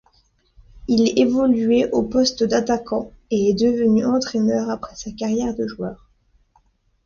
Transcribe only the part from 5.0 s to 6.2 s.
carrière de joueur.